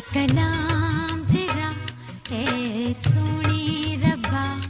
[0.00, 1.72] کلام تیرا
[2.28, 4.60] اے سونی ربا۔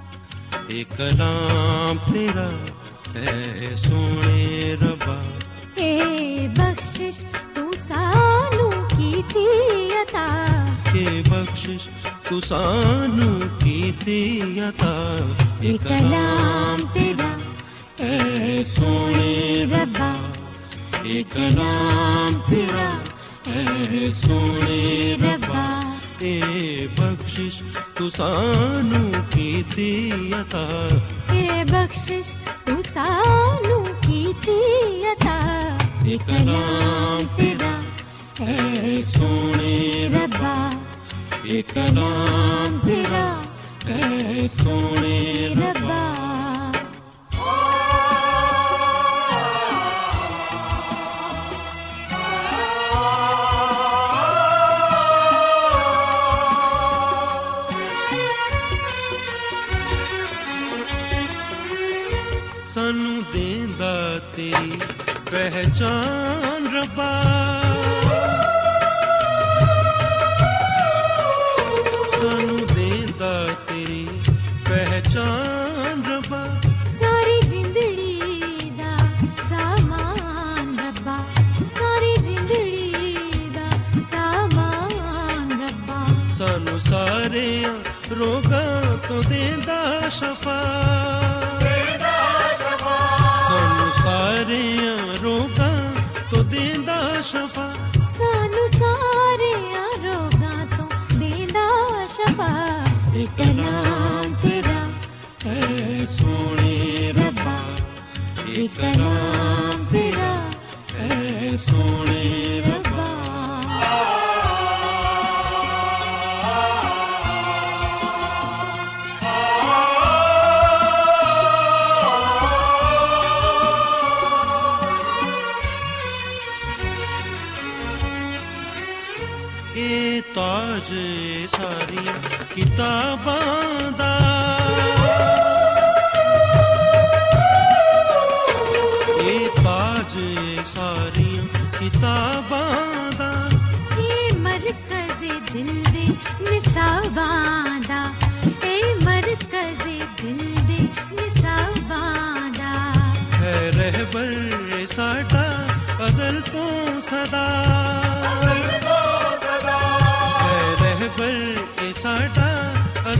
[0.68, 2.48] ایک کلام تیرا
[3.14, 5.20] اے سونے ربا۔
[5.74, 6.02] اے
[6.56, 10.46] بخشش تو سانو کی تھی عطا۔
[10.92, 11.88] کہ بخشش
[12.28, 15.16] تو سانو کی تھی عطا۔
[15.60, 17.36] اے کلام تیرا
[17.96, 20.14] اے سونی ربا۔
[21.02, 22.98] ایک کلام تیرا
[23.46, 26.40] اے سونی ربا اے
[26.98, 27.62] بخشش
[27.94, 29.62] تو سانو کی
[30.32, 30.88] عطا۔
[31.30, 34.26] اے بخشش تو سانو کی
[35.06, 35.38] عطا۔
[37.36, 37.74] تیرا،
[38.38, 40.70] اے سونی ربا
[41.42, 43.42] ایک کلام تیرا
[43.86, 45.81] اے سونی ربا۔
[62.74, 63.94] سانو دیندا
[64.34, 64.78] تیری
[65.30, 67.61] پہچان ربا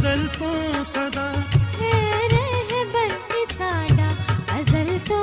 [0.03, 1.33] ازل تو صدا۔
[2.33, 3.11] رہبر
[3.59, 4.11] ساڈا
[4.49, 5.21] ازل تو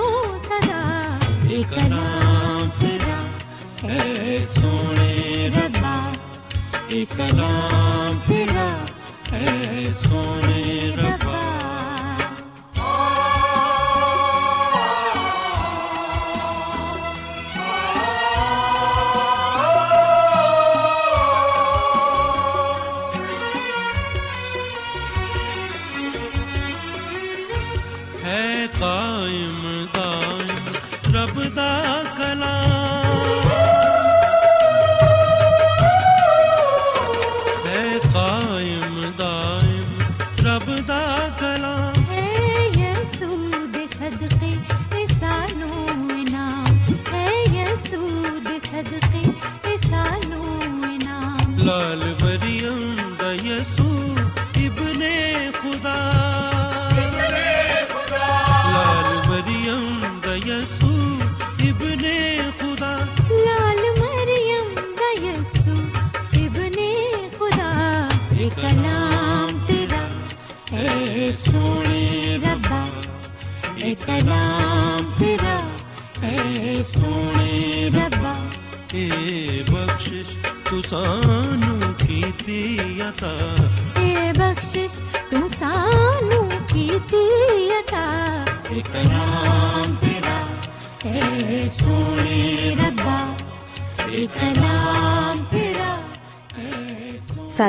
[0.48, 0.80] صدا۔
[1.50, 3.20] اے کلام تیرا
[3.82, 6.12] اے سونے ربا۔
[6.88, 7.49] اے کلام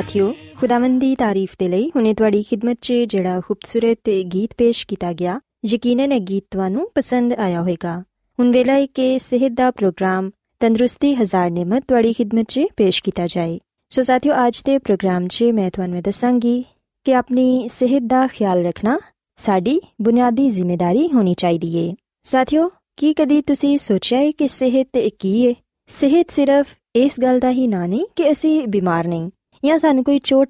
[0.00, 5.12] ਸਾਥਿਓ ਖੁਦਾਵੰਦ ਦੀ ਤਾਰੀਫ ਦੇ ਲਈ ਹੁਣੇ ਤੁਹਾਡੀ ਖidmat 'ਚ ਜਿਹੜਾ ਖੂਬਸੂਰਤ ਗੀਤ ਪੇਸ਼ ਕੀਤਾ
[5.12, 8.02] ਗਿਆ ਯਕੀਨਨ ਇਹ ਗੀਤ ਤੁਹਾਨੂੰ ਪਸੰਦ ਆਇਆ ਹੋਵੇਗਾ
[8.38, 13.26] ਹੁਣ ਵੇਲਾ ਹੈ ਕਿ ਸਿਹਤ ਦਾ ਪ੍ਰੋਗਰਾਮ ਤੰਦਰੁਸਤੀ ਹਜ਼ਾਰ ਨਿਮਤ ਤੁਹਾਡੀ ਖidmat 'ਚ ਪੇਸ਼ ਕੀਤਾ
[13.26, 13.58] ਜਾਏ
[13.92, 16.64] ਸੋ ਸਾਥਿਓ ਅੱਜ ਦੇ ਪ੍ਰੋਗਰਾਮ 'ਚ ਮੈਂ ਤੁਹਾਨੂੰ ਦੱਸਾਂਗੀ
[17.04, 18.98] ਕਿ ਆਪਣੀ ਸਿਹਤ ਦਾ ਖਿਆਲ ਰੱਖਣਾ
[19.36, 25.46] ਸਾਡੀ ਬੁਨਿਆਦੀ ਜ਼ਿੰਮੇਵਾਰੀ ਹੋਣੀ ਚਾਹੀਦੀ ਏ ਸਾਥਿਓ ਕੀ ਕਦੀ ਤੁਸੀਂ ਸੋਚਿਆ ਹੈ ਕਿ ਸਿਹਤ ਕੀ
[25.46, 25.54] ਏ
[25.88, 29.30] ਸਿਹਤ ਸਿਰਫ ਇਸ ਗੱਲ ਦਾ ਹੀ ਨਾਂ ਨਹੀਂ ਕਿ ਅਸੀਂ ਬਿਮਾਰ ਨਹੀਂ
[29.63, 30.45] جدوڈی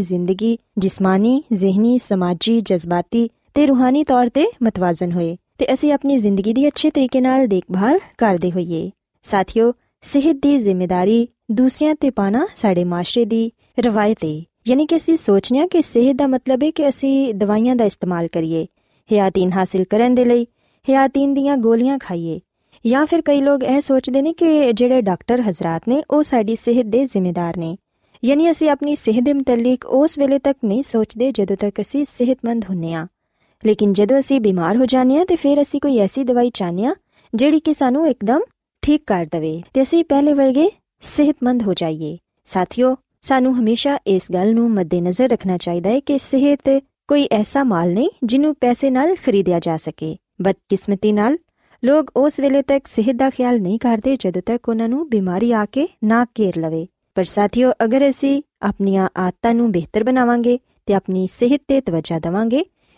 [0.00, 3.26] زندگی جسمانی، ذہنی، سماجی، جذباتی
[3.56, 5.36] روحانی طور پہ متوازن ہوئے
[5.92, 8.90] اپنی زندگی کی اچھے طریقے دیکھ بھال کرتے ہوئی
[10.05, 15.59] ਸਿਹਤ ਦੀ ਜ਼ਿੰਮੇਵਾਰੀ ਦੂਸਰਿਆਂ ਤੇ ਪਾਣਾ ਸਾਡੇ ਮਾਸ਼ਰੇ ਦੀ ਰਵਾਇਤ ਹੈ ਯਾਨੀ ਕਿ ਅਸੀਂ ਸੋਚਨੇ
[15.59, 18.65] ਆ ਕਿ ਸਿਹਤ ਦਾ ਮਤਲਬ ਹੈ ਕਿ ਅਸੀਂ ਦਵਾਈਆਂ ਦਾ ਇਸਤੇਮਾਲ ਕਰੀਏ
[19.09, 20.45] ਹਿਆਤੀਨ ਹਾਸਿਲ ਕਰਨ ਦੇ ਲਈ
[20.87, 22.39] ਹਿਆਤੀਨ ਦੀਆਂ ਗੋਲੀਆਂ ਖਾਈਏ
[22.85, 26.85] ਜਾਂ ਫਿਰ ਕਈ ਲੋਕ ਇਹ ਸੋਚਦੇ ਨੇ ਕਿ ਜਿਹੜੇ ਡਾਕਟਰ ਹਜ਼ਰਤ ਨੇ ਉਹ ਸਾਡੀ ਸਿਹਤ
[26.85, 27.75] ਦੇ ਜ਼ਿੰਮੇਦਾਰ ਨੇ
[28.23, 32.65] ਯਾਨੀ ਅਸੀਂ ਆਪਣੀ ਸਿਹਤ ਦੇ ਮੁਤਲਕ ਉਸ ਵੇਲੇ ਤੱਕ ਨਹੀਂ ਸੋਚਦੇ ਜਦੋਂ ਤੱਕ ਅਸੀਂ ਸਿਹਤਮੰਦ
[32.69, 33.07] ਹੁੰਨੇ ਆ
[33.63, 36.95] ਲੇਕਿਨ ਜਦੋਂ ਅਸੀਂ ਬਿਮਾਰ ਹੋ ਜਾਂਦੇ ਆ ਤੇ ਫਿਰ ਅਸੀਂ ਕੋਈ ਐਸੀ ਦਵਾਈ ਚਾਹਨੇ ਆ
[37.33, 38.41] ਜਿਹੜੀ ਕਿ ਸਾਨੂੰ ਇੱਕਦਮ
[38.86, 40.34] دے پہلے
[41.02, 42.16] صحت مند ہو جائیے۔
[42.46, 42.94] ساتھیوں
[45.32, 46.18] رکھنا چاہیے
[55.04, 56.24] بیماری آ کے نہ
[57.24, 57.72] ساتھیوں
[59.14, 60.56] آدت بہتر بناو گے
[60.94, 62.18] اپنی صحت تجہ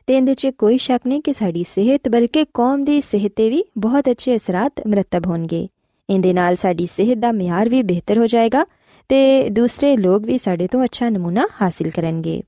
[0.08, 0.20] دے
[0.50, 4.80] کوئی شک نہیں کہ ساری صحت بلکہ قوم کی صحت کے بھی بہت اچھے اثرات
[4.86, 5.66] مرتب ہو گئے
[6.08, 6.66] اندر
[6.96, 8.64] صحت کا معیار بھی بہتر ہو جائے گا
[9.56, 12.40] دوسرے لوگ بھی سارے تو اچھا نمونا حاصل کر کے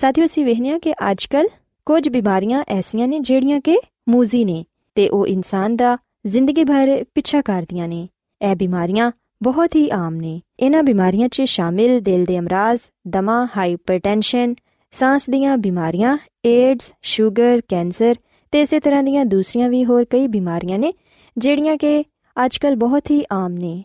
[0.00, 0.44] ساتھیوں سے
[0.82, 1.46] کہ اج کل
[1.86, 3.76] کچھ بیماریاں ایسا نے جہاں کہ
[4.06, 4.62] موضی نے
[4.94, 8.06] تو وہ انسان کا زندگی بھر پیچھا کردیا نے۔
[8.40, 9.10] یہ بیماریاں
[9.44, 13.98] بہت ہی آم نے۔ انہوں بیماریاں شامل دل کے امراض دما ہائی پر
[14.92, 18.12] سانس دیا بیماریاں، ایڈز، شوگر، کینسر
[18.50, 20.90] تو اسی طرح دیا دوسری بھی ہوئی بیماریاں نے
[21.40, 22.02] جہاں کہ
[22.36, 23.82] اج کل بہت ہی آم نے۔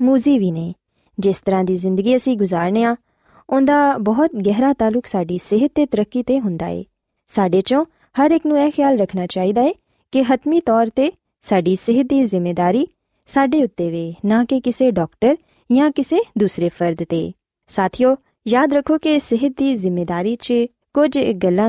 [0.00, 0.72] موضی بھی نے۔
[1.18, 2.94] جس طرح کی زندگی اُسی گزارنے ہاں
[3.48, 6.58] ان کا بہت گہرا تعلق ساری صحت ترقی سے ہوں
[7.30, 7.82] سو
[8.18, 9.72] ہر ایک نیال رکھنا چاہیے
[10.12, 11.08] کہ حتمی طور پہ
[11.42, 12.84] ساری صحت کی ذمےداری
[13.26, 15.34] سڈے اتنے وے نہ کہ کسی ڈاکٹر
[15.70, 17.30] یا کسی دوسرے فرد پہ
[17.68, 20.52] ساتھیوں یاد رکھو کہ صحت کی ذمہ داری چ
[20.94, 21.68] کچھ گلا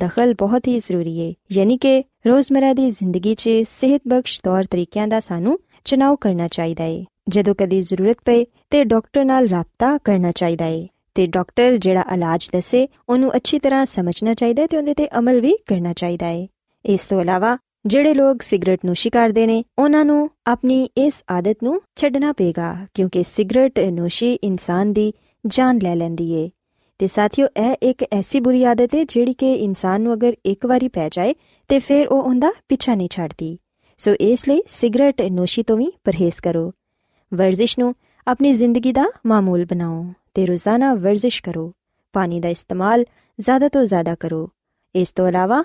[0.00, 5.10] دخل بہت ہی ضروری ہے۔ یعنی کہ روزمرہ کی زندگی سے صحت بخش طور طریقوں
[5.10, 5.54] کا سامنا
[5.84, 8.44] چناؤ کرنا چاہیے جدو کدی ضرورت پہ
[8.84, 15.40] ڈاکٹر رابطہ کرنا چاہیے ڈاکٹر جہاں علاج دسے انچی طرح سمجھنا چاہیے تو اندر عمل
[15.40, 16.46] بھی کرنا چاہتا ہے۔
[16.84, 17.56] اس طلاوہ
[17.88, 22.84] جہے لوگ سگریٹ نوشی کرتے ہیں انہوں نے اپنی اس آدت نو چڈنا پے گا،
[22.92, 25.10] کیونکہ سگرٹ نوشی انسان کی
[25.50, 26.48] جان لے لینی ہے۔
[27.02, 30.06] ساتھیوں یہ ایک ایسی بری عادت ہے جی انسان
[30.44, 31.32] ایک بار پی جائے
[31.70, 33.56] تو پھر وہ ان کا پہنچتی
[33.98, 35.62] سو اس لیے سگریٹ نوشی
[36.02, 36.70] پرہیز کرو
[37.32, 41.70] ورزش نظر کا معمول بناؤ تو روزانہ ورزش کرو
[42.14, 43.02] پانی کا استعمال
[43.38, 44.46] زیادہ تو زیادہ کرو
[44.94, 45.62] اس علاوہ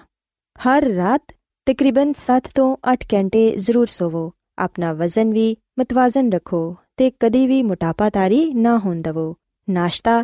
[0.65, 1.31] ہر رات
[1.65, 7.63] تقریباً سات تو اٹھ گھنٹے ضرور سو اپنا وزن بھی متوازن رکھو تو کدی بھی
[7.63, 10.23] موٹاپا تاری نہ ہواشتہ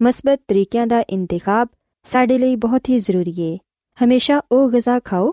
[0.00, 1.66] مثبت طریقوں کا انتخاب
[2.06, 3.56] سڈے لی بہت ہی ضروری ہے۔
[4.00, 5.30] ہمیشہ وہ غذا کھاؤ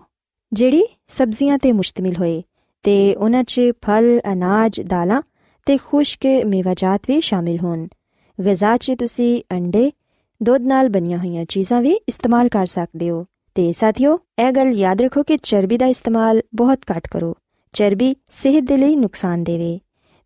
[0.55, 2.41] جہی سبزیاں مشتمل ہوئے
[2.81, 2.91] تو
[3.23, 5.21] انہوں پھل، اناج، دالاں
[5.83, 7.75] خشک میواجات بھی شامل ہو
[8.37, 9.89] غذا چیز اڈے
[10.39, 13.23] دھد بنیا ہوئی چیزاں بھی استعمال کر سکتے ہو۔
[13.75, 17.33] ساتھیوں یہ گل یاد رکھو کہ چربی کا استعمال بہت گھٹ کرو۔
[17.73, 19.77] چربی صحت کے لیے نقصان دے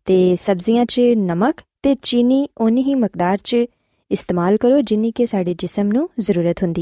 [0.04, 1.60] تو سبزیاں نمک
[2.02, 3.64] چینی اونی ہی مقدار سے
[4.10, 5.26] استعمال کرو جن کہ
[5.58, 5.88] جسم
[6.18, 6.74] ضرورت ہوں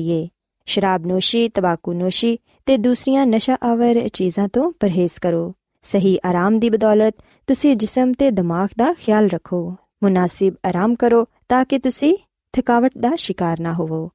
[0.66, 2.36] شراب نوشی تماقو نوشی
[2.76, 8.66] دوسری نشا آور چیزوں کو پرہیز کرو۔ صحیح آرام کی بدولت تسی جسم کے دماغ
[8.78, 9.70] کا خیال رکھو۔
[10.02, 12.16] مناسب آرام کرو تاکہ تھی
[12.52, 14.08] تھکاوٹ کا شکار نہ ہو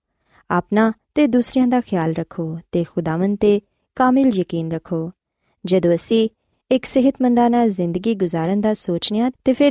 [0.50, 0.92] اپنا
[1.28, 3.60] دوسرے کا خیال رکھو تو خدامن پہ
[3.96, 5.10] کامل یقین رکھو۔
[5.64, 5.90] جدو
[6.86, 9.22] صحت منداں زندگی گزارن کا سوچنے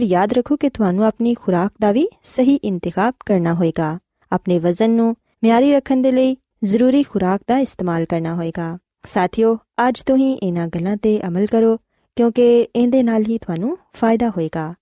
[0.00, 6.35] یاد رکھو کہ تھی خوراک کا بھی صحیح انتخاب کرنا ہونے وزن کو میاری رکھنے
[6.62, 8.76] ضروری خوراک کا استعمال کرنا ہو
[9.09, 9.56] ساتھیوں
[10.75, 11.76] گلوں سے عمل کرو
[12.16, 13.02] کیوںکہ اندر
[14.00, 14.73] فائدہ ہوئے گا۔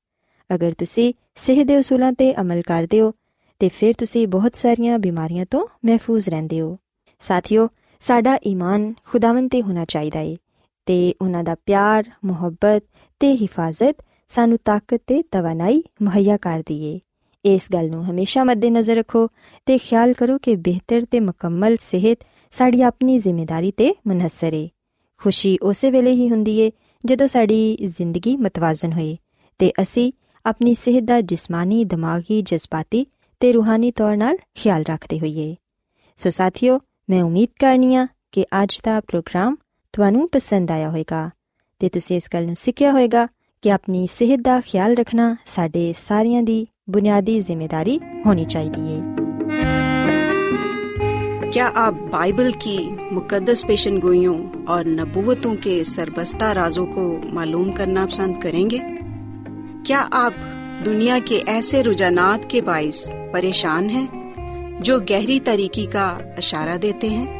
[0.51, 3.13] اگر تھی صحت کے اصولوں سے عمل کر دوں
[3.75, 6.77] پھر تھی بہت ساری بیماریاں تو محفوظ رہتے ہو۔
[7.21, 7.69] ساتھیوں
[8.01, 10.50] سا ایمان خداون تنا چاہیے
[11.21, 16.99] انہ پیار، محبت کے حفاظت سانوں طاقت تو توانائی مہیا کر دیے
[17.45, 19.27] اس گل نمے مد نظر رکھو
[19.65, 23.71] تو خیال کرو کہ بہتر تو مکمل صحت ساری اپنی ذمہ داری
[24.05, 24.67] منحصر ہے
[25.23, 26.45] خوشی اسی ویلے ہی ہوں
[27.05, 29.17] جدہ ساری زندگی متوازن ہوئے
[29.57, 30.11] تو اِسی
[30.45, 33.05] اپنی صحت کا جسمانی، دماغی جذباتی
[33.43, 34.17] روحانی طور
[34.63, 35.55] خیال رکھتے ہوئیے۔
[36.17, 36.79] سو ساتھیوں
[37.09, 39.55] میں امید کرنی ہوں کہ اج کا پروگرام
[39.93, 41.31] ਤੁਹਾਨੂੰ ਪਸੰਦ ਆਇਆ ਹੋਵੇਗਾ
[41.79, 43.29] ਤੇ ਤੁਸੀਂ ਇਸ ਗੱਲ ਨੂੰ ਸਿੱਖਿਆ ਹੋਵੇਗਾ
[43.63, 49.03] ਕਿ ਆਪਣੀ ਸਿਹਤ ਦਾ ਖਿਆਲ ਰੱਖਣਾ ਸਾਡੇ ਸਾਰਿਆਂ ਦੀ ਬੁਨਿਆਦੀ ਜ਼ਿੰਮੇਵਾਰੀ ਹੋਣੀ ਚਾਹੀਦੀ ਹੈ
[51.51, 58.07] کیا آپ بائبل کی مقدس پیشن گوئیوں اور نبوتوں کے سربستہ رازوں کو معلوم کرنا
[58.07, 59.03] پسند کریں گے؟
[59.85, 60.35] کیا آپ
[60.87, 64.07] دنیا کے ایسے رجحانات کے باعث پریشان ہیں
[64.81, 67.40] جو گہری طریقے کا اشارہ دیتے ہیں؟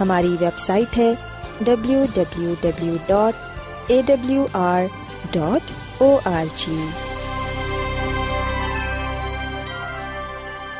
[0.00, 1.14] ہماری ویب سائٹ ہے
[1.60, 3.34] W W W dot
[3.86, 4.82] A W R
[5.30, 6.88] dot O R G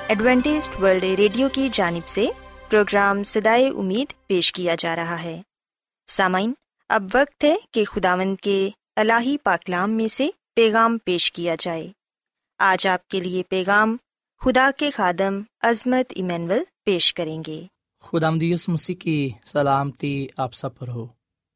[0.09, 2.27] Adventist World Radio کی جانب سے
[2.69, 5.43] پروگرام سدائے امید پیش کیا جا رہا ہے۔
[6.09, 6.53] سامعین،
[6.89, 11.93] اب وقت ہے کہ خداوند کے الہی پاکلام میں سے پیغام پیش کیا جائے۔
[12.59, 13.97] آج آپ کے لیے پیغام
[14.45, 17.67] خدا کے خادم عظمت ایمینول پیش کریں گے۔
[18.01, 21.07] خدا مدیس مسیح کی سلامتی آپ سب پر ہو۔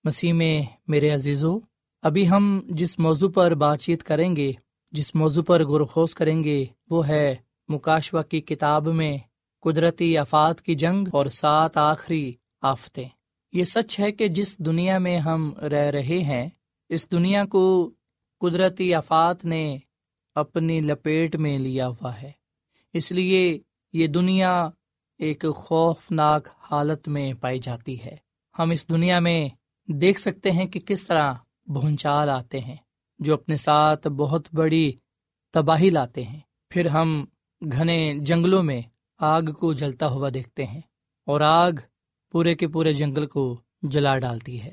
[0.04, 1.58] مسیح میں میرے عزیز ہو
[2.02, 4.52] ابھی ہم جس موضوع پر بات چیت کریں گے،
[4.92, 7.34] جس موضوع پر گرخوز کریں گے، وہ ہے
[7.68, 9.18] مکاشو کی کتاب میں
[9.60, 12.32] قدرتی آفات کی جنگ اور سات آخری
[12.62, 13.08] آفتیں۔
[13.52, 16.48] یہ سچ ہے کہ جس دنیا میں ہم رہ رہے ہیں،
[16.88, 17.90] اس دنیا کو
[18.40, 19.76] قدرتی آفات نے
[20.34, 22.32] اپنی لپیٹ میں لیا ہوا ہے۔
[22.92, 23.58] اس لیے
[23.92, 24.70] یہ دنیا
[25.18, 28.16] ایک خوفناک حالت میں پائی جاتی ہے۔
[28.58, 29.48] ہم اس دنیا میں
[29.88, 31.32] دیکھ سکتے ہیں کہ کس طرح
[31.66, 32.76] بھونچال آتے ہیں،
[33.18, 34.92] جو اپنے ساتھ بہت بڑی
[35.52, 36.40] تباہی لاتے ہیں۔
[36.70, 37.24] پھر ہم
[37.72, 38.82] گھنے جنگلوں میں
[39.18, 40.80] آگ کو جلتا ہوا دیکھتے ہیں
[41.26, 41.72] اور آگ
[42.32, 44.72] پورے کے پورے جنگل کو جلا ڈالتی ہے۔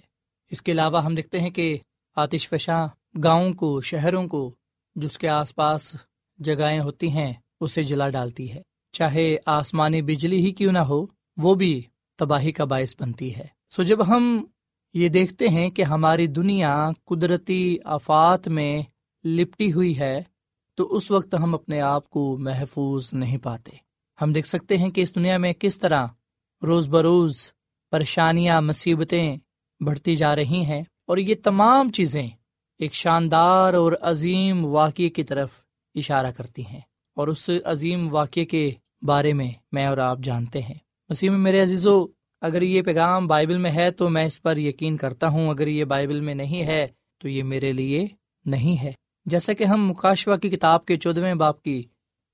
[0.50, 1.78] اس کے علاوہ ہم دیکھتے ہیں کہ
[2.16, 2.88] آتش فشاں
[3.24, 4.56] گاؤں کو، شہروں کو
[4.96, 5.96] جس کے آس پاس
[6.38, 8.62] جگہیں ہوتی ہیں، اسے جلا ڈالتی ہے۔
[8.94, 11.06] چاہے آسمانی بجلی ہی کیوں نہ ہو،
[11.38, 11.82] وہ بھی
[12.20, 14.46] تباہی کا باعث بنتی ہے۔ سو جب ہم
[14.94, 18.82] یہ دیکھتے ہیں کہ ہماری دنیا قدرتی آفات میں
[19.24, 20.22] لپٹی ہوئی ہے،
[20.78, 23.72] تو اس وقت ہم اپنے آپ کو محفوظ نہیں پاتے۔
[24.22, 26.08] ہم دیکھ سکتے ہیں کہ اس دنیا میں کس طرح
[26.62, 27.52] روز بروز
[27.92, 29.36] پریشانیاں، مصیبتیں
[29.82, 32.28] بڑھتی جا رہی ہیں، اور یہ تمام چیزیں
[32.80, 35.52] ایک شاندار اور عظیم واقعے کی طرف
[35.96, 36.82] اشارہ کرتی ہیں۔
[37.16, 40.76] اور اس عظیم واقعے کے بارے میں میں اور آپ جانتے ہیں۔
[41.10, 42.06] مسیح میں میرے عزیزو،
[42.42, 45.84] اگر یہ پیغام بائبل میں ہے تو میں اس پر یقین کرتا ہوں۔ اگر یہ
[45.84, 46.88] بائبل میں نہیں ہے
[47.18, 48.08] تو یہ میرے لیے
[48.46, 48.92] نہیں ہے۔
[49.26, 51.84] جیسا کہ ہم مکاشوا کی کتاب کے چودھویں باپ کی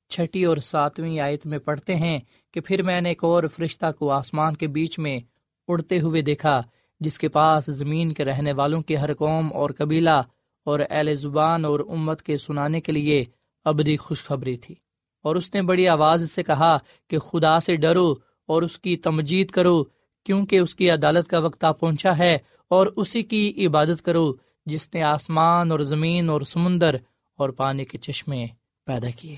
[0.10, 2.20] چھٹی اور ساتویں آیت میں پڑھتے ہیں
[2.54, 5.20] کہ پھر میں نے ایک اور فرشتہ کو آسمان کے بیچ میں
[5.68, 6.62] اڑتے ہوئے دیکھا،
[7.00, 10.22] جس کے پاس زمین کے رہنے والوں کے ہر قوم اور قبیلہ
[10.64, 13.26] اور اہل زبان اور امت کے سنانے کے لیے
[13.68, 14.76] ابدی خوشخبری تھی۔
[15.24, 18.16] اور اس نے بڑی آواز سے کہا کہ خدا سے ڈرو
[18.48, 19.84] اور اس کی تمجید کرو،
[20.26, 24.34] کیونکہ اس کی عدالت کا وقت آ پہنچا ہے اور اسی کی عبادت کرو
[24.66, 26.96] جس نے آسمان اور زمین اور سمندر
[27.38, 28.46] اور پانی کے چشمے
[28.86, 29.36] پیدا کیے۔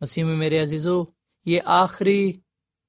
[0.00, 1.04] مسیح میں میرے عزیزو،
[1.46, 2.32] یہ آخری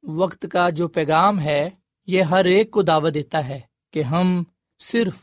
[0.04, 1.70] وقت کا جو پیغام ہے،
[2.08, 3.60] یہ ہر ایک کو دعوت دیتا ہے
[3.94, 4.44] کہ ہم
[4.80, 5.14] صرف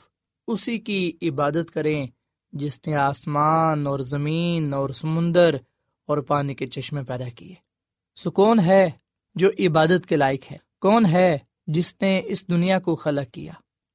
[0.47, 2.07] اسی کی عبادت کریں
[2.53, 5.55] جس نے آسمان اور زمین اور سمندر
[6.07, 7.55] اور پانی کے چشمے پیدا کیے۔
[8.17, 8.91] سو کون ہے
[9.35, 13.53] جو عبادت کے لائق ہے؟ کون ہے جس نے اس دنیا کو خلق کیا؟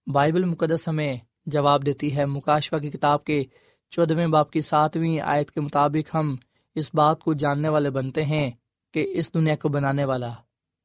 [0.07, 3.43] بائبل مقدس ہمیں جواب دیتی ہے مکاشوا کی کتاب کے
[3.89, 6.35] چودہویں باپ کی ساتویں آیت کے مطابق ہم
[6.75, 8.51] اس بات کو جاننے والے بنتے ہیں
[8.93, 10.27] کہ اس دنیا کو بنانے والا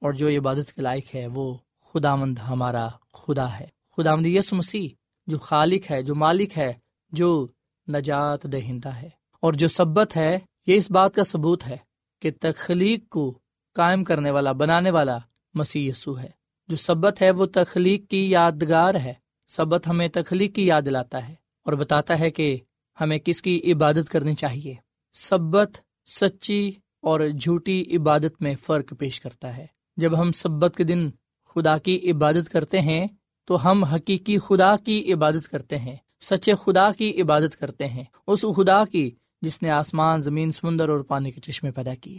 [0.01, 1.55] اور جو عبادت کے لائق ہے وہ
[1.93, 3.67] خدا مند ہمارا خدا ہے۔
[3.97, 4.89] خدا مند یس مسیح
[5.27, 6.73] جو خالق ہے، جو مالک ہے،
[7.13, 7.47] جو
[7.91, 9.09] نجات دہندہ ہے۔
[9.41, 11.77] اور جو سبت ہے، یہ اس بات کا ثبوت ہے
[12.23, 13.39] کہ تخلیق کو
[13.75, 15.19] قائم کرنے والا، بنانے والا
[15.55, 19.15] مسیح یسو ہے۔ جو سبت ہے، وہ تخلیق کی یادگار ہے۔
[19.49, 22.57] سبت ہمیں تخلیق کی یاد دلاتا ہے اور بتاتا ہے کہ
[23.01, 24.75] ہمیں کس کی عبادت کرنی چاہیے۔
[25.13, 25.71] سبت
[26.07, 26.73] سچی
[27.03, 31.11] اور جھوٹی عبادت میں فرق پیش کرتا ہے۔ جب ہم سبت کے دن
[31.45, 33.07] خدا کی عبادت کرتے ہیں،
[33.45, 38.45] تو ہم حقیقی خدا کی عبادت کرتے ہیں۔ سچے خدا کی عبادت کرتے ہیں، اس
[38.57, 39.11] خدا کی
[39.43, 42.19] جس نے آسمان، زمین، سمندر اور پانی کے چشمے پیدا کیے۔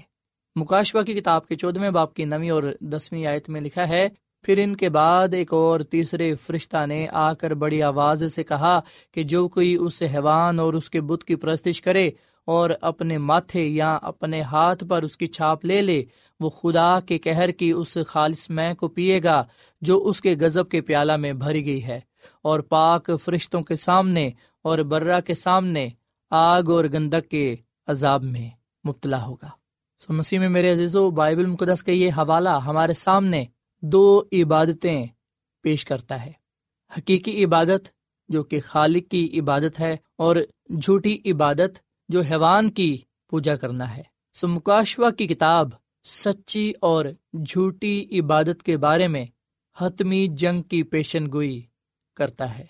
[0.56, 4.08] مکاشوا کی کتاب کے چودہویں باپ کی نویں اور دسویں آیت میں لکھا ہے،
[4.44, 8.80] پھر ان کے بعد ایک اور تیسرے فرشتہ نے آ کر بڑی آواز سے کہا
[9.12, 12.10] کہ جو کوئی اس حیوان اور اس کے بت کی پرستش کرے
[12.48, 16.04] اور اپنے ماتھے یا اپنے ہاتھ پر اس کی چھاپ لے لے
[16.42, 19.42] وہ خدا کے کہر کی اس خالص میں کو پیے گا
[19.82, 22.00] جو اس کے غزب کے پیالہ میں بھری گئی ہے،
[22.42, 24.30] اور پاک فرشتوں کے سامنے
[24.66, 25.88] اور برا کے سامنے
[26.32, 27.56] آگ اور گندک کے
[27.88, 28.50] عذاب میں
[28.86, 29.50] مبتلا ہوگا۔
[30.02, 33.44] سو مسیح میں میرے عزیز و بائبل مقدس کا یہ حوالہ ہمارے سامنے
[33.84, 35.06] دو عبادتیں
[35.66, 36.32] پیش کرتا ہے۔
[36.92, 37.90] حقیقی عبادت
[38.30, 40.36] جو کہ خالق کی عبادت ہے اور
[40.82, 42.98] جھوٹی عبادت جو حیوان کی
[43.32, 44.04] پوجا کرنا ہے۔
[44.36, 45.70] سو مکاشوا کی کتاب
[46.04, 47.06] سچی اور
[47.48, 49.26] جھوٹی عبادت کے بارے میں
[49.80, 51.62] حتمی جنگ کی پیشن گوئی
[52.16, 52.66] کرتا ہے۔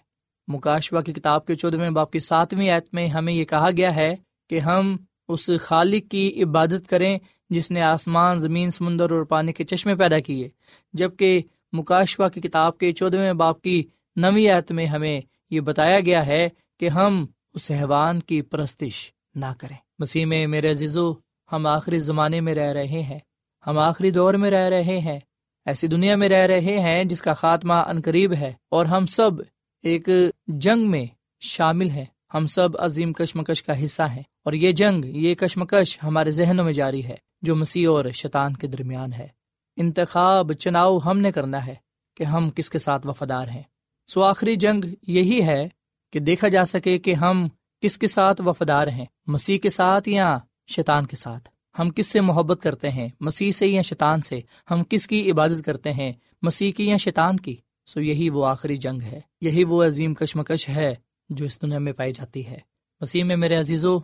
[0.48, 4.16] مکاشوا کی کتاب کے چودہویں باپ کی ساتویں ایت میں ہمیں یہ کہا گیا ہے
[4.50, 7.18] کہ ہم اس خالق کی عبادت کریں
[7.50, 10.50] جس نے آسمان، زمین، سمندر اور پانی کے چشمے پیدا کیے۔
[10.94, 11.42] جبکہ
[11.74, 13.84] مکاشوا کی کتاب کے چودہویں باپ کی
[14.16, 19.46] نوی ایت میں ہمیں یہ بتایا گیا ہے کہ ہم اس حیوان کی پرستش نہ
[19.60, 21.14] کریں۔ مسیح میں میرے عزیزو
[21.52, 23.20] ہم آخری زمانے میں رہ رہے ہیں۔
[23.68, 25.20] ہم آخری دور میں رہ رہے ہیں۔
[25.66, 29.32] ایسی دنیا میں رہ رہے ہیں جس کا خاتمہ عنقریب ہے اور ہم سب
[29.84, 30.10] ایک
[30.48, 31.06] جنگ میں
[31.40, 36.32] شامل ہیں۔ ہم سب عظیم کشمکش کا حصہ ہیں اور یہ جنگ، یہ کشمکش ہمارے
[36.32, 39.28] ذہنوں میں جاری ہے، جو مسیح اور شیطان کے درمیان ہے۔
[39.78, 41.76] انتخاب چناؤ ہم نے کرنا ہے
[42.18, 43.64] کہ ہم کس کے ساتھ وفادار ہیں۔
[44.08, 45.70] سو آخری جنگ یہی ہے
[46.14, 47.48] کہ دیکھا جا سکے کہ ہم
[47.82, 50.38] کس کے ساتھ وفادار ہیں، مسیح کے ساتھ یا
[50.68, 54.40] شیطان کے ساتھ۔ ہم کس سے محبت کرتے ہیں؟ مسیح سے یا شیطان سے؟
[54.72, 58.78] ہم کس کی عبادت کرتے ہیں؟ مسیح کی یا شیطان کی؟ سو یہی وہ آخری
[58.78, 60.96] جنگ ہے۔ یہی وہ عظیم کشمکش ہے
[61.30, 62.60] جو اس دنیا میں پائی جاتی ہے۔
[63.02, 64.00] مسیح میں میرے عزیزو،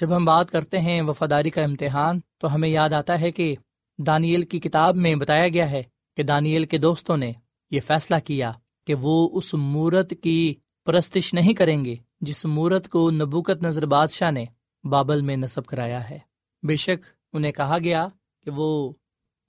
[0.00, 3.54] جب ہم بات کرتے ہیں وفاداری کا امتحان، تو ہمیں یاد آتا ہے کہ
[3.98, 5.82] دانیل کی کتاب میں بتایا گیا ہے
[6.16, 7.32] کہ دانیل کے دوستوں نے
[7.70, 8.52] یہ فیصلہ کیا
[8.86, 14.30] کہ وہ اس مورت کی پرستش نہیں کریں گے، جس مورت کو نبوکت نظر بادشاہ
[14.30, 14.44] نے
[14.84, 16.18] بابل میں نصب کرایا ہے۔
[16.62, 18.08] بے شک انہیں کہا گیا
[18.44, 18.92] کہ وہ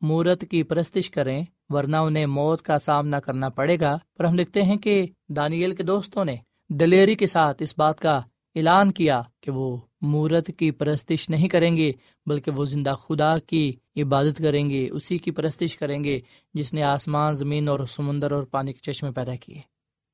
[0.01, 4.61] مورت کی پرستش کریں، ورنہ انہیں موت کا سامنا کرنا پڑے گا۔ پر ہم دیکھتے
[4.61, 6.35] ہیں کہ دانیل کے دوستوں نے
[6.69, 8.21] دلیری کے ساتھ اس بات کا
[8.55, 11.91] اعلان کیا کہ وہ مورت کی پرستش نہیں کریں گے،
[12.25, 16.19] بلکہ وہ زندہ خدا کی عبادت کریں گے، اسی کی پرستش کریں گے
[16.53, 19.61] جس نے آسمان، زمین اور سمندر اور پانی کے چشمے پیدا کیے۔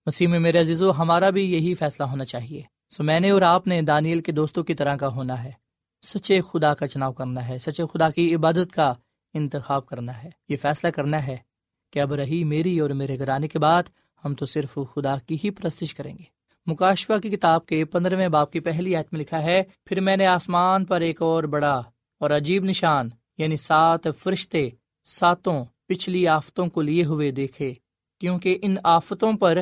[0.05, 3.67] مسیح میں میرے عزیزو، ہمارا بھی یہی فیصلہ ہونا چاہیے۔ سو میں نے اور آپ
[3.67, 5.51] نے دانیل کے دوستوں کی طرح کا ہونا ہے۔
[6.01, 8.93] سچے خدا کا چناؤ کرنا ہے، سچے خدا کی عبادت کا
[9.33, 11.37] انتخاب کرنا ہے۔ یہ فیصلہ کرنا ہے
[11.93, 13.83] کہ اب رہی میری اور میرے گھرانے کے بعد
[14.25, 16.23] ہم تو صرف خدا کی ہی پرستش کریں گے۔
[16.65, 20.25] مکاشفہ کی کتاب کے پندرہویں باپ کی پہلی آیت میں لکھا ہے، پھر میں نے
[20.25, 21.81] آسمان پر ایک اور بڑا
[22.19, 24.69] اور عجیب نشان یعنی سات فرشتے
[25.03, 27.73] ساتوں پچھلی آفتوں کو لیے ہوئے دیکھے،
[28.19, 29.57] کیونکہ ان آفتوں پر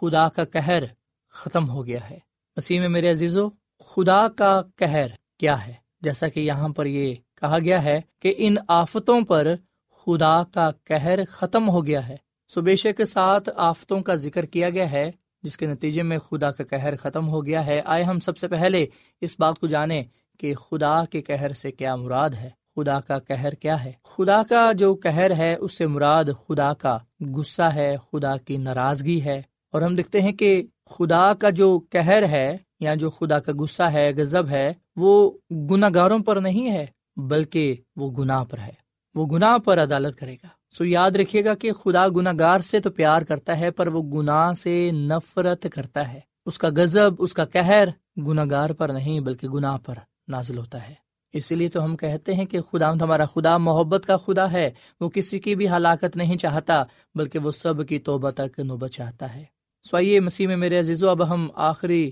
[0.00, 0.82] خدا کا کہر
[1.30, 3.48] ختم ہو گیا ہے۔ مسیح میں میرے عزیزو،
[3.84, 5.06] خدا کا کہر
[5.38, 9.46] کیا ہے؟ جیسا کہ یہاں پر یہ کہا گیا ہے کہ ان آفتوں پر
[9.90, 12.16] خدا کا کہر ختم ہو گیا ہے۔
[12.48, 15.10] سو بے شک سات آفتوں کا ذکر کیا گیا ہے،
[15.42, 18.48] جس کے نتیجے میں خدا کا کہر ختم ہو گیا ہے۔ آئے ہم سب سے
[18.48, 18.86] پہلے
[19.20, 20.04] اس بات کو جانیں
[20.38, 24.72] کہ خدا کے کہر سے کیا مراد ہے۔ خدا کا کہر کیا ہے؟ خدا کا
[24.72, 26.98] جو کہر ہے، اس سے مراد خدا کا
[27.34, 30.62] غصہ ہے، خدا کی ناراضگی ہے۔ اور ہم دیکھتے ہیں کہ
[30.94, 35.88] خدا کا جو کہر ہے یا جو خدا کا غصہ ہے غزب ہے، وہ گناہ
[35.94, 38.82] گاروں پر نہیں ہے، بلکہ وہ گناہ پر ہے۔
[39.14, 42.80] وہ گناہ پر عدالت کرے گا۔ سو یاد رکھیے گا کہ خدا گناہ گار سے
[42.80, 47.32] تو پیار کرتا ہے، پر وہ گناہ سے نفرت کرتا ہے۔ اس کا غزب اس
[47.32, 47.88] کا کہر
[48.26, 49.94] گناہ گار پر نہیں، بلکہ گناہ پر
[50.28, 50.94] نازل ہوتا ہے۔
[51.32, 55.08] اسی لیے تو ہم کہتے ہیں کہ خدا ہمارا خدا محبت کا خدا ہے۔ وہ
[55.08, 56.82] کسی کی بھی ہلاکت نہیں چاہتا،
[57.14, 59.44] بلکہ وہ سب کی توبہ تک نوبت چاہتا ہے۔
[59.90, 62.10] سو آئیے مسیح میں میرے عزیزو، اب ہم آخری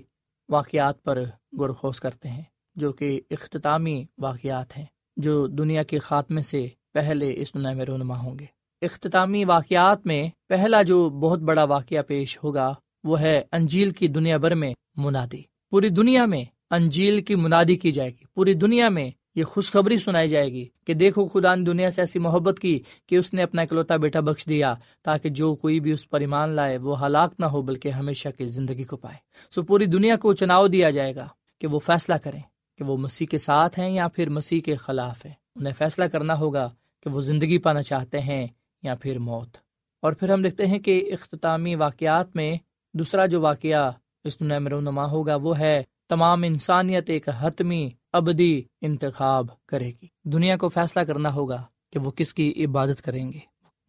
[0.48, 1.18] واقعات پر
[1.59, 1.70] غور
[2.02, 2.42] کرتے ہیں،
[2.74, 4.85] جو کہ اختتامی واقعات ہیں،
[5.16, 8.44] جو دنیا کے خاتمے سے پہلے اس دنیا میں رونما ہوں گے۔
[8.83, 14.37] اختتامی واقعات میں پہلا جو بہت بڑا واقعہ پیش ہوگا، وہ ہے انجیل کی دنیا
[14.37, 19.11] بھر میں منادی۔ پوری دنیا میں انجیل کی منادی کی جائے گی۔ پوری دنیا میں
[19.35, 23.16] یہ خوشخبری سنائی جائے گی کہ دیکھو خدا نے دنیا سے ایسی محبت کی کہ
[23.16, 26.77] اس نے اپنا اکلوتا بیٹا بخش دیا تاکہ جو کوئی بھی اس پر ایمان لائے
[26.77, 29.16] وہ ہلاک نہ ہو بلکہ ہمیشہ کی زندگی کو پائے۔
[29.51, 31.29] سو پوری دنیا کو چناؤ دیا جائے گا
[31.61, 32.40] کہ وہ فیصلہ کریں
[32.79, 36.38] کہ وہ مسیح کے ساتھ ہیں یا پھر مسیح کے خلاف ہیں۔ انہیں فیصلہ کرنا
[36.38, 36.71] ہوگا
[37.03, 38.47] کہ وہ زندگی پانا چاہتے ہیں
[38.83, 39.57] یا پھر موت۔
[40.03, 42.57] اور پھر ہم دیکھتے ہیں کہ اختتامی واقعات میں
[42.95, 43.90] دوسرا جو واقعہ
[44.25, 50.07] اس دنیا میں رونما ہوگا وہ ہے تمام انسانیت ایک حتمی ابدی انتخاب کرے گی۔
[50.25, 53.38] دنیا کو فیصلہ کرنا ہوگا کہ وہ کس کی عبادت کریں گے،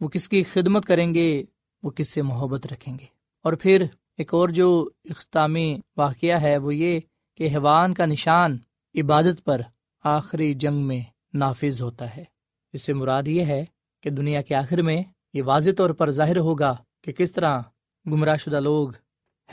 [0.01, 1.43] وہ کس کی خدمت کریں گے،
[1.83, 3.05] وہ کس سے محبت رکھیں گے۔
[3.43, 3.85] اور پھر
[4.17, 6.99] ایک اور جو اختتامی واقعہ ہے وہ یہ
[7.37, 8.57] کہ حیوان کا نشان
[9.01, 9.61] عبادت پر
[10.03, 11.01] آخری جنگ میں
[11.33, 12.23] نافذ ہوتا ہے۔
[12.73, 13.65] اس سے مراد یہ ہے
[14.03, 15.03] کہ دنیا کے آخر میں
[15.33, 17.59] یہ واضح طور پر ظاہر ہوگا کہ کس طرح
[18.07, 18.89] گمراہ شدہ لوگ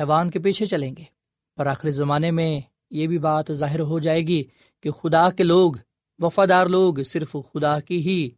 [0.00, 1.17] حیوان کے پیچھے چلیں گے۔
[1.58, 4.42] اور آخری زمانے میں یہ بھی بات ظاہر ہو جائے گی
[4.84, 5.72] کہ خدا کے لوگ،
[6.18, 8.28] وفادار لوگ صرف خدا کی ہی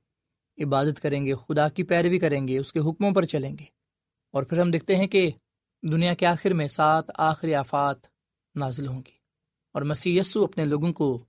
[0.58, 3.64] عبادت کریں گے، خدا کی پیروی کریں گے، اس کے حکموں پر چلیں گے۔
[4.34, 5.30] اور پھر ہم دیکھتے ہیں کہ
[5.82, 8.06] دنیا کے آخر میں سات آخری آفات
[8.54, 9.16] نازل ہوں گی
[9.74, 11.24] اور مسیح یسو اپنے لوگوں کو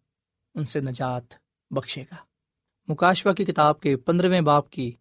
[0.55, 1.33] ان سے نجات
[1.71, 2.15] بخشے گا۔
[2.87, 4.91] مکاشوا کی کتاب کے پندرہویں باپ کی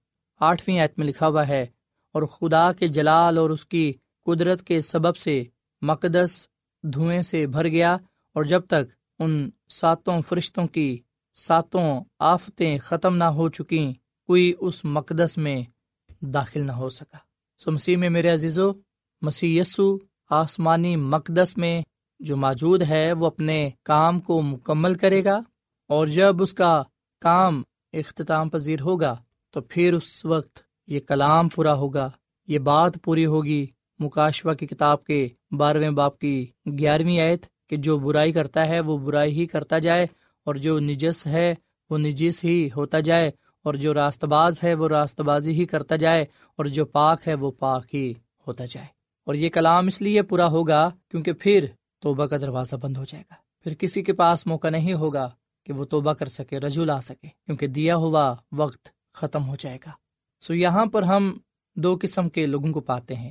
[0.40, 1.66] آٹھویں آیت میں لکھا ہوا ہے،
[2.14, 3.92] اور خدا کے جلال اور اس کی
[4.26, 5.42] قدرت کے سبب سے
[5.83, 6.46] مقدس
[6.82, 7.96] دھوئیں سے بھر گیا
[8.36, 10.98] اور جب تک ان ساتوں فرشتوں کی
[11.34, 13.92] ساتوں آفتیں ختم نہ ہو چکی
[14.26, 15.62] کوئی اس مقدس میں
[16.22, 17.18] داخل نہ ہو سکا۔
[17.58, 18.72] سو مسیح میں میرے عزیزو،
[19.22, 19.96] مسیح یسو
[20.30, 21.82] آسمانی مقدس میں
[22.20, 25.40] جو موجود ہے، وہ اپنے کام کو مکمل کرے گا
[25.86, 26.82] اور جب اس کا
[27.20, 27.62] کام
[27.92, 29.16] اختتام پذیر ہوگا،
[29.50, 32.10] تو پھر اس وقت یہ کلام پورا ہوگا،
[32.48, 33.66] یہ بات پوری ہوگی
[34.00, 36.46] مکاشوا کی کتاب کے بارہویں باپ کی
[36.78, 40.06] گیارہویں آیت کہ جو برائی کرتا ہے وہ برائی ہی کرتا جائے
[40.46, 41.54] اور جو نجس ہے
[41.90, 43.30] وہ نجس ہی ہوتا جائے
[43.64, 46.22] اور جو راست باز ہے وہ راست بازی ہی کرتا جائے
[46.56, 48.14] اور جو پاک ہے وہ پاک ہی
[48.46, 48.86] ہوتا جائے۔
[49.26, 51.66] اور یہ کلام اس لیے پورا ہوگا کیونکہ پھر
[52.00, 53.34] توبہ کا دروازہ بند ہو جائے گا۔
[53.64, 55.30] پھر کسی کے پاس موقع نہیں ہوگا
[55.66, 59.78] کہ وہ توبہ کر سکے، رجوع لا سکے، کیونکہ دیا ہوا وقت ختم ہو جائے
[59.86, 59.90] گا۔
[60.40, 61.38] سو یہاں پر ہم
[61.76, 63.30] دو قسم کے لوگوں کو پاتے ہیں۔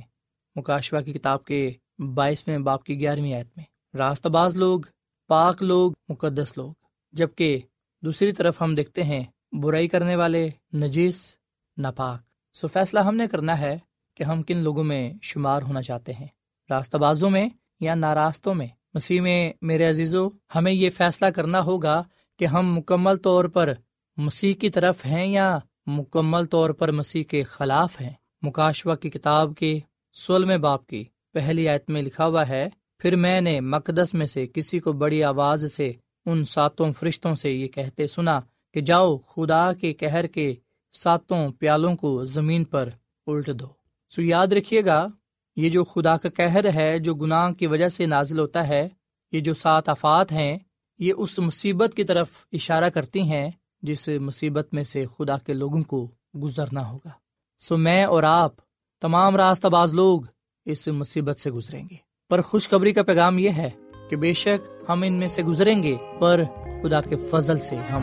[0.56, 1.72] مکاشوا کی کتاب کے
[2.14, 3.64] بائیسویں باپ کی گیارہویں آیت میں
[3.96, 4.80] راست باز لوگ،
[5.28, 6.72] پاک لوگ، مقدس لوگ۔
[7.12, 7.58] جبکہ
[8.02, 11.34] دوسری طرف ہم دیکھتے ہیں، برائی کرنے والے نجیس
[11.76, 12.20] ناپاک۔
[12.52, 13.78] سو فیصلہ ہم نے کرنا ہے
[14.14, 16.26] کہ ہم کن لوگوں میں شمار ہونا چاہتے ہیں۔
[16.70, 17.48] راستہ بازوں میں
[17.80, 22.02] یا ناراستوں میں؟ مسیح میں، میرے عزیزو، ہمیں یہ فیصلہ کرنا ہوگا
[22.38, 23.72] کہ ہم مکمل طور پر
[24.16, 29.52] مسیح کی طرف ہیں یا مکمل طور پر مسیح کے خلاف ہیں۔ مکاشوا کی کتاب
[29.58, 29.78] کے
[30.14, 32.68] سولہویں باپ کی۔ پہلی آیت میں لکھا ہوا ہے،
[32.98, 35.92] پھر میں نے مقدس میں سے کسی کو بڑی آواز سے
[36.26, 38.40] ان ساتوں فرشتوں سے یہ کہتے سنا
[38.74, 40.54] کہ جاؤ خدا کے کہر کے
[40.92, 42.88] ساتوں پیالوں کو زمین پر
[43.26, 43.66] الٹ دو۔
[44.10, 45.06] سو یاد رکھیے گا،
[45.56, 48.88] یہ جو خدا کا کہر ہے، جو گناہ کی وجہ سے نازل ہوتا ہے،
[49.32, 50.58] یہ جو سات افات ہیں،
[50.98, 53.50] یہ اس مصیبت کی طرف اشارہ کرتی ہیں
[53.82, 56.08] جس مصیبت میں سے خدا کے لوگوں کو
[56.42, 57.10] گزرنا ہوگا۔
[57.58, 58.52] سو میں اور آپ
[59.00, 60.20] تمام راستہ باز لوگ
[60.64, 61.96] اس مصیبت سے گزریں گے۔
[62.30, 63.70] پر خوشخبری کا پیغام یہ ہے
[64.10, 66.42] کہ بے شک ہم ان میں سے گزریں گے، پر
[66.82, 68.02] خدا کے فضل سے ہم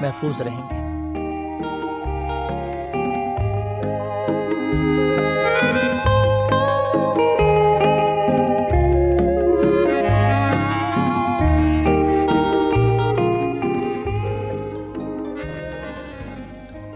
[0.00, 0.82] محفوظ رہیں گے۔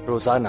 [0.06, 0.48] روزانہ